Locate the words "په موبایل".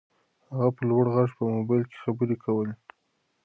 1.39-1.83